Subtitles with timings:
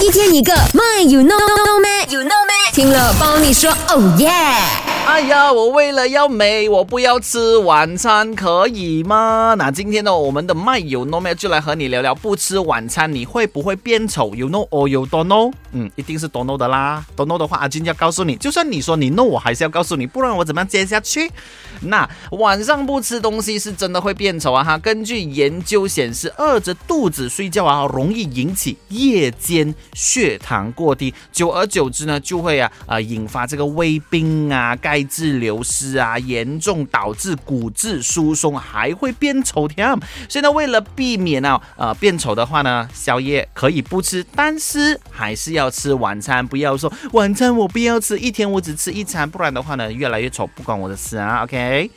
[0.00, 4.79] 一天一个，My you know know me you know me，听了帮你说，oh yeah。
[5.06, 9.54] 哎呀，我为了要美，我不要吃晚餐，可以吗？
[9.58, 15.52] 那今天呢，我们的麦友 no m 就来和你聊聊，不吃晚餐你会不会变丑？You know or you don't know？
[15.72, 17.04] 嗯，一定是 don't know 的啦。
[17.16, 21.30] don't know 的话，阿金要告诉你，就算你说你 know，我还是要告诉你，不然我怎么样接下去？
[21.82, 24.62] 那晚上不吃东西是真的会变丑啊！
[24.62, 39.88] 哈，根据研究显示，饿着肚子睡觉啊，容易引起夜间血糖过低，久而久之呢，就会啊啊引发这个胃病啊、钙质流失啊，严重导致骨质疏松，还会变丑添。
[40.28, 46.44] 所以呢，为了避免啊呃变丑的话呢，宵夜可以不吃，但是还是要吃晚餐。
[46.44, 51.44] 不要说晚餐我不要吃，一天我只吃一餐，不然的话呢，越来越丑，不关我的事啊。
[51.44, 51.88] OK。